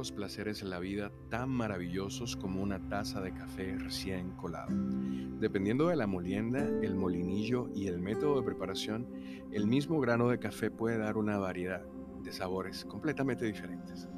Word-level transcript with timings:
pocos 0.00 0.12
placeres 0.12 0.62
en 0.62 0.70
la 0.70 0.78
vida 0.78 1.12
tan 1.28 1.50
maravillosos 1.50 2.34
como 2.34 2.62
una 2.62 2.88
taza 2.88 3.20
de 3.20 3.34
café 3.34 3.76
recién 3.76 4.30
colado. 4.30 4.70
Dependiendo 5.38 5.88
de 5.88 5.96
la 5.96 6.06
molienda, 6.06 6.66
el 6.80 6.94
molinillo 6.94 7.68
y 7.74 7.86
el 7.86 8.00
método 8.00 8.36
de 8.36 8.46
preparación, 8.46 9.06
el 9.52 9.66
mismo 9.66 10.00
grano 10.00 10.30
de 10.30 10.38
café 10.38 10.70
puede 10.70 10.96
dar 10.96 11.18
una 11.18 11.36
variedad 11.36 11.84
de 12.22 12.32
sabores 12.32 12.86
completamente 12.86 13.44
diferentes. 13.44 14.08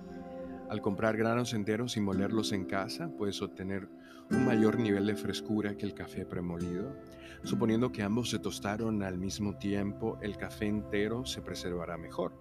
Al 0.70 0.80
comprar 0.80 1.16
granos 1.16 1.52
enteros 1.52 1.96
y 1.96 2.00
molerlos 2.00 2.52
en 2.52 2.66
casa, 2.66 3.10
puedes 3.18 3.42
obtener 3.42 3.88
un 4.30 4.46
mayor 4.46 4.78
nivel 4.78 5.06
de 5.06 5.16
frescura 5.16 5.76
que 5.76 5.84
el 5.84 5.94
café 5.94 6.24
premolido. 6.24 6.96
Suponiendo 7.42 7.90
que 7.90 8.04
ambos 8.04 8.30
se 8.30 8.38
tostaron 8.38 9.02
al 9.02 9.18
mismo 9.18 9.58
tiempo, 9.58 10.16
el 10.22 10.36
café 10.36 10.66
entero 10.66 11.26
se 11.26 11.42
preservará 11.42 11.98
mejor. 11.98 12.34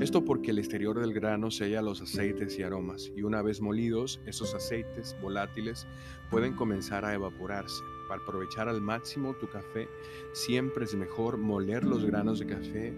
Esto 0.00 0.24
porque 0.24 0.50
el 0.50 0.58
exterior 0.58 0.98
del 0.98 1.12
grano 1.12 1.50
sella 1.50 1.82
los 1.82 2.00
aceites 2.00 2.58
y 2.58 2.62
aromas, 2.62 3.12
y 3.14 3.22
una 3.22 3.42
vez 3.42 3.60
molidos, 3.60 4.20
esos 4.26 4.54
aceites 4.54 5.16
volátiles 5.20 5.86
pueden 6.30 6.54
comenzar 6.54 7.04
a 7.04 7.14
evaporarse. 7.14 7.82
Para 8.08 8.22
aprovechar 8.22 8.68
al 8.68 8.80
máximo 8.80 9.34
tu 9.34 9.48
café, 9.48 9.88
siempre 10.32 10.84
es 10.84 10.94
mejor 10.94 11.38
moler 11.38 11.84
los 11.84 12.04
granos 12.04 12.38
de 12.38 12.46
café 12.46 12.92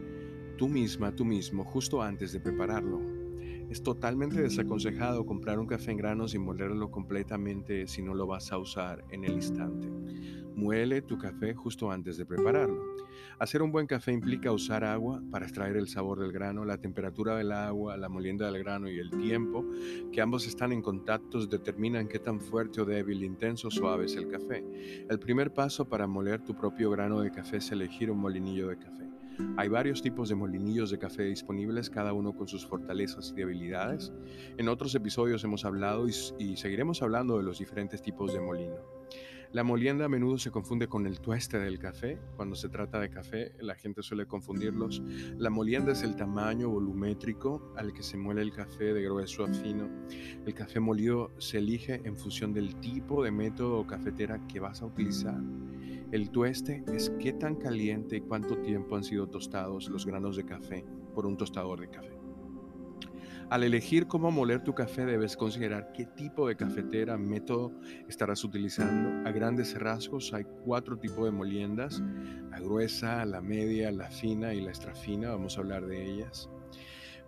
tú 0.56 0.68
misma, 0.68 1.14
tú 1.14 1.24
mismo, 1.24 1.64
justo 1.64 2.02
antes 2.02 2.32
de 2.32 2.40
prepararlo. 2.40 3.00
Es 3.68 3.82
totalmente 3.82 4.40
desaconsejado 4.40 5.26
comprar 5.26 5.58
un 5.58 5.66
café 5.66 5.90
en 5.90 5.98
granos 5.98 6.34
y 6.34 6.38
molerlo 6.38 6.90
completamente 6.90 7.86
si 7.86 8.02
no 8.02 8.14
lo 8.14 8.26
vas 8.26 8.52
a 8.52 8.58
usar 8.58 9.04
en 9.10 9.24
el 9.24 9.32
instante. 9.32 9.88
Muele 10.56 11.02
tu 11.02 11.18
café 11.18 11.54
justo 11.54 11.90
antes 11.90 12.16
de 12.16 12.24
prepararlo. 12.24 12.82
Hacer 13.38 13.60
un 13.60 13.70
buen 13.70 13.86
café 13.86 14.12
implica 14.12 14.50
usar 14.50 14.84
agua 14.84 15.22
para 15.30 15.44
extraer 15.44 15.76
el 15.76 15.86
sabor 15.86 16.18
del 16.18 16.32
grano, 16.32 16.64
la 16.64 16.78
temperatura 16.78 17.36
del 17.36 17.52
agua, 17.52 17.96
la 17.98 18.08
molienda 18.08 18.50
del 18.50 18.62
grano 18.62 18.88
y 18.88 18.98
el 18.98 19.10
tiempo 19.10 19.66
que 20.10 20.22
ambos 20.22 20.46
están 20.46 20.72
en 20.72 20.80
contacto 20.80 21.46
determinan 21.46 22.08
qué 22.08 22.18
tan 22.18 22.40
fuerte 22.40 22.80
o 22.80 22.86
débil, 22.86 23.22
intenso 23.22 23.68
o 23.68 23.70
suave 23.70 24.06
es 24.06 24.16
el 24.16 24.28
café. 24.28 24.64
El 25.08 25.18
primer 25.18 25.52
paso 25.52 25.88
para 25.88 26.06
moler 26.06 26.42
tu 26.42 26.56
propio 26.56 26.90
grano 26.90 27.20
de 27.20 27.30
café 27.30 27.58
es 27.58 27.70
elegir 27.70 28.10
un 28.10 28.18
molinillo 28.18 28.68
de 28.68 28.78
café. 28.78 28.96
Hay 29.56 29.68
varios 29.68 30.00
tipos 30.00 30.28
de 30.28 30.34
molinillos 30.34 30.90
de 30.90 30.98
café 30.98 31.24
disponibles, 31.24 31.90
cada 31.90 32.12
uno 32.12 32.34
con 32.34 32.48
sus 32.48 32.66
fortalezas 32.66 33.32
y 33.32 33.40
debilidades. 33.40 34.12
En 34.56 34.68
otros 34.68 34.94
episodios 34.94 35.44
hemos 35.44 35.64
hablado 35.64 36.06
y, 36.08 36.56
seguiremos 36.56 37.02
hablando 37.02 37.36
de 37.36 37.42
los 37.42 37.58
diferentes 37.58 38.00
tipos 38.00 38.32
de 38.32 38.40
molino. 38.40 38.76
La 39.52 39.62
molienda 39.62 40.04
a 40.04 40.08
menudo 40.08 40.38
se 40.38 40.50
confunde 40.50 40.88
con 40.88 41.06
el 41.06 41.20
tueste 41.20 41.58
del 41.58 41.78
café. 41.78 42.18
Cuando 42.36 42.56
se 42.56 42.68
trata 42.68 43.00
de 43.00 43.10
café, 43.10 43.52
la 43.60 43.74
gente 43.74 44.02
suele 44.02 44.26
confundirlos. 44.26 45.02
La 45.38 45.50
molienda 45.50 45.92
es 45.92 46.02
el 46.02 46.16
tamaño 46.16 46.68
volumétrico 46.68 47.72
al 47.76 47.92
que 47.92 48.02
se 48.02 48.16
muele 48.16 48.42
el 48.42 48.52
café 48.52 48.92
de 48.92 49.02
grueso 49.02 49.44
a 49.44 49.48
fino. 49.48 49.88
El 50.44 50.52
café 50.54 50.80
molido 50.80 51.30
se 51.38 51.58
elige 51.58 52.00
en 52.04 52.16
función 52.16 52.52
del 52.52 52.76
tipo 52.76 53.22
de 53.22 53.30
método 53.30 53.78
o 53.78 53.86
cafetera 53.86 54.40
que 54.46 54.60
vas 54.60 54.82
a 54.82 54.86
utilizar. 54.86 55.40
El 56.12 56.30
tueste 56.30 56.84
es 56.92 57.10
qué 57.20 57.32
tan 57.32 57.56
caliente 57.56 58.16
y 58.16 58.20
cuánto 58.20 58.58
tiempo 58.58 58.96
han 58.96 59.04
sido 59.04 59.26
tostados 59.28 59.88
los 59.88 60.06
granos 60.06 60.36
de 60.36 60.44
café 60.44 60.84
por 61.14 61.26
un 61.26 61.36
tostador 61.36 61.80
de 61.80 61.88
café. 61.88 62.15
Al 63.48 63.62
elegir 63.62 64.08
cómo 64.08 64.32
moler 64.32 64.64
tu 64.64 64.74
café 64.74 65.06
debes 65.06 65.36
considerar 65.36 65.92
qué 65.92 66.04
tipo 66.04 66.48
de 66.48 66.56
cafetera, 66.56 67.16
método 67.16 67.72
estarás 68.08 68.42
utilizando. 68.42 69.28
A 69.28 69.30
grandes 69.30 69.78
rasgos 69.78 70.34
hay 70.34 70.44
cuatro 70.64 70.98
tipos 70.98 71.26
de 71.26 71.30
moliendas, 71.30 72.02
la 72.50 72.58
gruesa, 72.58 73.24
la 73.24 73.40
media, 73.40 73.92
la 73.92 74.10
fina 74.10 74.52
y 74.52 74.60
la 74.60 74.70
extra 74.70 74.96
fina, 74.96 75.30
vamos 75.30 75.56
a 75.56 75.60
hablar 75.60 75.86
de 75.86 76.04
ellas. 76.04 76.50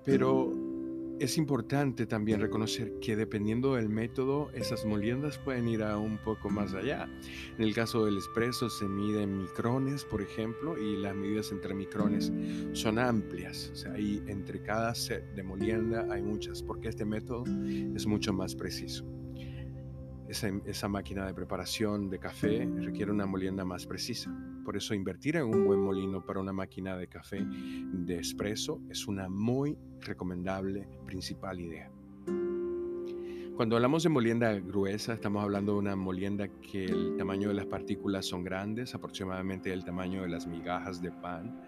Pero 0.05 0.53
es 1.21 1.37
importante 1.39 2.07
también 2.07 2.41
reconocer 2.41 2.99
que 3.01 3.17
dependiendo 3.17 3.75
del 3.75 3.89
método, 3.89 4.51
esas 4.55 4.85
moliendas 4.85 5.39
pueden 5.39 5.69
ir 5.69 5.83
a 5.83 5.99
un 5.99 6.19
poco 6.19 6.49
más 6.51 6.75
allá. 6.75 7.09
En 7.57 7.65
el 7.65 7.75
caso 7.75 8.05
del 8.05 8.19
espresso 8.19 8.71
se 8.71 8.89
mide 8.89 9.23
en 9.23 9.39
micrones, 9.39 10.05
por 10.05 10.23
ejemplo, 10.23 10.79
y 10.79 10.97
las 10.97 11.15
medidas 11.15 11.51
entre 11.51 11.75
micrones 11.75 12.33
son 12.73 12.99
amplias. 12.99 13.71
O 13.73 13.77
sea, 13.77 13.93
ahí 13.93 14.23
entre 14.27 14.63
cada 14.63 14.95
set 14.95 15.25
de 15.35 15.43
molienda 15.43 16.07
hay 16.11 16.23
muchas, 16.23 16.63
porque 16.63 16.89
este 16.89 17.05
método 17.05 17.45
es 17.95 18.07
mucho 18.07 18.33
más 18.33 18.55
preciso 18.55 19.05
esa, 20.29 20.89
máquina 20.89 21.27
de 21.27 21.33
preparación 21.33 22.11
de 22.11 22.19
café 22.19 22.69
requiere 22.81 23.11
una 23.11 23.25
molienda 23.25 23.65
más 23.65 23.87
precisa. 23.87 24.31
Por 24.65 24.77
eso 24.77 24.93
invertir 24.93 25.37
en 25.37 25.45
un 25.45 25.65
buen 25.65 25.81
molino 25.81 26.25
para 26.25 26.41
una 26.41 26.53
máquina 26.53 26.97
de 26.97 27.09
café 27.09 27.47
de 27.47 28.19
espresso 28.19 28.83
es 28.91 29.07
una 29.07 29.29
muy 29.29 29.79
recomendable 30.01 30.87
principal 31.07 31.61
idea. 31.61 31.91
Cuando 33.57 33.75
hablamos 33.75 34.03
de 34.03 34.11
molienda 34.11 34.53
gruesa, 34.53 35.15
estamos 35.15 35.43
hablando 35.43 35.73
de 35.73 35.79
una 35.79 35.97
molienda 35.97 36.47
que 36.49 36.85
el 36.85 37.17
tamaño 37.17 37.49
de 37.49 37.55
las 37.55 37.67
partículas 37.67 38.27
son 38.27 38.45
grandes, 38.45 38.95
aproximadamente 38.95 39.73
el 39.73 39.85
tamaño 39.85 40.23
de 40.23 40.29
las 40.29 40.47
migajas 40.47 41.01
de 41.01 41.11
pan. 41.11 41.61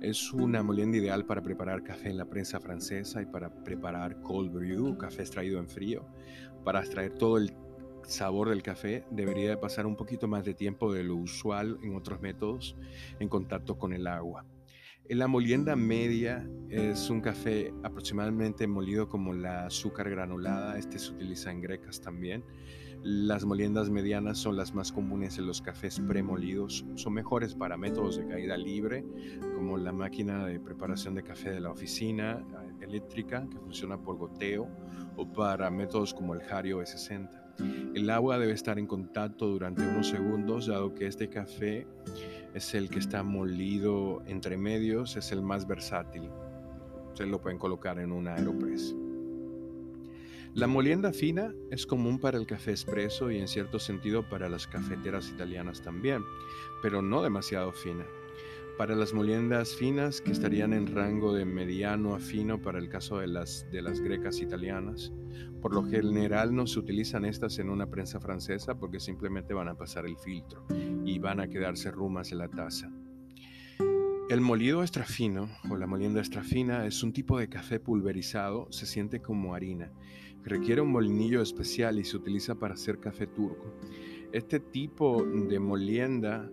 Es 0.00 0.32
una 0.32 0.62
molienda 0.62 0.98
ideal 0.98 1.24
para 1.24 1.42
preparar 1.42 1.82
café 1.82 2.10
en 2.10 2.18
la 2.18 2.26
prensa 2.26 2.60
francesa 2.60 3.22
y 3.22 3.26
para 3.26 3.48
preparar 3.64 4.20
cold 4.20 4.52
brew, 4.52 4.96
café 4.98 5.22
extraído 5.22 5.58
en 5.58 5.68
frío, 5.68 6.06
para 6.62 6.80
extraer 6.80 7.14
todo 7.14 7.38
el 7.38 7.52
sabor 8.04 8.48
del 8.48 8.62
café 8.62 9.04
debería 9.10 9.50
de 9.50 9.56
pasar 9.56 9.86
un 9.86 9.96
poquito 9.96 10.28
más 10.28 10.44
de 10.44 10.54
tiempo 10.54 10.92
de 10.92 11.04
lo 11.04 11.16
usual 11.16 11.78
en 11.82 11.96
otros 11.96 12.20
métodos 12.20 12.76
en 13.18 13.28
contacto 13.28 13.78
con 13.78 13.92
el 13.92 14.06
agua. 14.06 14.44
En 15.08 15.18
la 15.18 15.26
molienda 15.26 15.74
media 15.74 16.48
es 16.70 17.10
un 17.10 17.20
café 17.20 17.74
aproximadamente 17.82 18.66
molido 18.66 19.08
como 19.08 19.32
la 19.34 19.66
azúcar 19.66 20.08
granulada, 20.08 20.78
este 20.78 20.98
se 20.98 21.12
utiliza 21.12 21.50
en 21.50 21.60
grecas 21.60 22.00
también. 22.00 22.44
Las 23.02 23.44
moliendas 23.44 23.90
medianas 23.90 24.38
son 24.38 24.56
las 24.56 24.74
más 24.74 24.92
comunes 24.92 25.36
en 25.36 25.48
los 25.48 25.60
cafés 25.60 25.98
premolidos, 25.98 26.86
son 26.94 27.14
mejores 27.14 27.52
para 27.56 27.76
métodos 27.76 28.16
de 28.16 28.28
caída 28.28 28.56
libre, 28.56 29.04
como 29.56 29.76
la 29.76 29.92
máquina 29.92 30.46
de 30.46 30.60
preparación 30.60 31.16
de 31.16 31.24
café 31.24 31.50
de 31.50 31.58
la 31.58 31.72
oficina 31.72 32.40
eh, 32.40 32.84
eléctrica, 32.84 33.44
que 33.50 33.58
funciona 33.58 33.98
por 34.00 34.18
goteo, 34.18 34.68
o 35.16 35.32
para 35.32 35.68
métodos 35.68 36.14
como 36.14 36.32
el 36.34 36.42
Hario 36.42 36.80
E60. 36.80 37.41
El 37.58 38.10
agua 38.10 38.38
debe 38.38 38.52
estar 38.52 38.78
en 38.78 38.86
contacto 38.86 39.46
durante 39.46 39.82
unos 39.82 40.08
segundos, 40.08 40.66
dado 40.66 40.94
que 40.94 41.06
este 41.06 41.28
café 41.28 41.86
es 42.54 42.74
el 42.74 42.88
que 42.90 42.98
está 42.98 43.22
molido 43.22 44.22
entre 44.26 44.56
medios, 44.56 45.16
es 45.16 45.32
el 45.32 45.42
más 45.42 45.66
versátil. 45.66 46.28
Ustedes 47.08 47.30
lo 47.30 47.40
pueden 47.40 47.58
colocar 47.58 47.98
en 47.98 48.12
un 48.12 48.28
Aeropress. 48.28 48.94
La 50.54 50.66
molienda 50.66 51.12
fina 51.12 51.54
es 51.70 51.86
común 51.86 52.18
para 52.18 52.36
el 52.38 52.46
café 52.46 52.72
espresso 52.72 53.30
y 53.30 53.38
en 53.38 53.48
cierto 53.48 53.78
sentido 53.78 54.28
para 54.28 54.48
las 54.48 54.66
cafeteras 54.66 55.30
italianas 55.30 55.82
también, 55.82 56.22
pero 56.82 57.00
no 57.00 57.22
demasiado 57.22 57.72
fina 57.72 58.04
para 58.78 58.94
las 58.96 59.12
moliendas 59.12 59.74
finas 59.76 60.20
que 60.20 60.32
estarían 60.32 60.72
en 60.72 60.94
rango 60.94 61.32
de 61.34 61.44
mediano 61.44 62.14
a 62.14 62.18
fino 62.18 62.60
para 62.60 62.78
el 62.78 62.88
caso 62.88 63.18
de 63.18 63.26
las, 63.26 63.66
de 63.70 63.82
las 63.82 64.00
grecas 64.00 64.40
italianas. 64.40 65.12
Por 65.60 65.74
lo 65.74 65.84
general 65.84 66.54
no 66.54 66.66
se 66.66 66.78
utilizan 66.78 67.24
estas 67.24 67.58
en 67.58 67.70
una 67.70 67.86
prensa 67.86 68.18
francesa 68.20 68.74
porque 68.78 68.98
simplemente 68.98 69.54
van 69.54 69.68
a 69.68 69.76
pasar 69.76 70.06
el 70.06 70.16
filtro 70.16 70.66
y 71.04 71.18
van 71.18 71.40
a 71.40 71.48
quedarse 71.48 71.90
rumas 71.90 72.32
en 72.32 72.38
la 72.38 72.48
taza. 72.48 72.90
El 74.28 74.40
molido 74.40 74.80
extra 74.82 75.04
fino 75.04 75.50
o 75.68 75.76
la 75.76 75.86
molienda 75.86 76.20
extra 76.20 76.42
fina 76.42 76.86
es 76.86 77.02
un 77.02 77.12
tipo 77.12 77.38
de 77.38 77.48
café 77.48 77.78
pulverizado, 77.78 78.66
se 78.70 78.86
siente 78.86 79.20
como 79.20 79.54
harina. 79.54 79.92
Requiere 80.42 80.80
un 80.80 80.90
molinillo 80.90 81.42
especial 81.42 81.98
y 81.98 82.04
se 82.04 82.16
utiliza 82.16 82.54
para 82.54 82.74
hacer 82.74 82.98
café 82.98 83.26
turco. 83.26 83.76
Este 84.32 84.58
tipo 84.58 85.22
de 85.24 85.60
molienda 85.60 86.50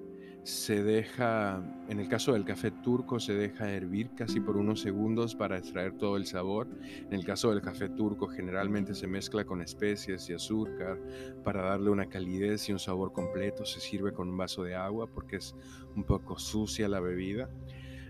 se 0.49 0.83
deja, 0.83 1.61
en 1.87 1.99
el 1.99 2.09
caso 2.09 2.33
del 2.33 2.43
café 2.43 2.71
turco, 2.71 3.19
se 3.19 3.33
deja 3.33 3.71
hervir 3.71 4.09
casi 4.15 4.39
por 4.39 4.57
unos 4.57 4.81
segundos 4.81 5.35
para 5.35 5.57
extraer 5.57 5.93
todo 5.93 6.17
el 6.17 6.25
sabor. 6.25 6.67
En 6.81 7.13
el 7.13 7.23
caso 7.23 7.51
del 7.51 7.61
café 7.61 7.87
turco, 7.89 8.27
generalmente 8.27 8.95
se 8.95 9.05
mezcla 9.05 9.45
con 9.45 9.61
especies 9.61 10.27
y 10.29 10.33
azúcar 10.33 10.99
para 11.43 11.61
darle 11.61 11.91
una 11.91 12.07
calidez 12.07 12.67
y 12.67 12.73
un 12.73 12.79
sabor 12.79 13.13
completo. 13.13 13.63
Se 13.63 13.79
sirve 13.79 14.11
con 14.11 14.27
un 14.27 14.37
vaso 14.37 14.63
de 14.63 14.75
agua 14.75 15.07
porque 15.07 15.35
es 15.37 15.55
un 15.95 16.03
poco 16.03 16.39
sucia 16.39 16.89
la 16.89 16.99
bebida. 16.99 17.49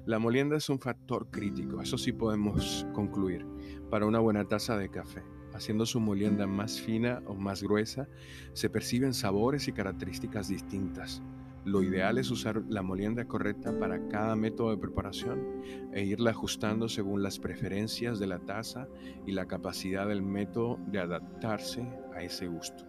La 0.05 0.17
molienda 0.17 0.55
es 0.55 0.69
un 0.69 0.79
factor 0.79 1.29
crítico, 1.29 1.81
eso 1.81 1.97
sí 1.97 2.13
podemos 2.13 2.87
concluir, 2.93 3.45
para 3.89 4.05
una 4.05 4.19
buena 4.19 4.45
taza 4.45 4.77
de 4.77 4.89
café. 4.89 5.23
Haciendo 5.53 5.85
su 5.85 5.99
molienda 5.99 6.47
más 6.47 6.79
fina 6.79 7.21
o 7.25 7.35
más 7.35 7.61
gruesa, 7.61 8.07
se 8.53 8.69
perciben 8.69 9.13
sabores 9.13 9.67
y 9.67 9.73
características 9.73 10.47
distintas. 10.47 11.21
Lo 11.65 11.83
ideal 11.83 12.17
es 12.17 12.31
usar 12.31 12.63
la 12.69 12.81
molienda 12.81 13.25
correcta 13.25 13.77
para 13.77 14.07
cada 14.07 14.35
método 14.35 14.71
de 14.71 14.77
preparación 14.77 15.61
e 15.93 16.03
irla 16.03 16.31
ajustando 16.31 16.87
según 16.87 17.21
las 17.21 17.37
preferencias 17.37 18.17
de 18.17 18.27
la 18.27 18.39
taza 18.39 18.87
y 19.25 19.33
la 19.33 19.45
capacidad 19.45 20.07
del 20.07 20.21
método 20.21 20.79
de 20.87 20.99
adaptarse 20.99 21.87
a 22.15 22.23
ese 22.23 22.47
gusto. 22.47 22.88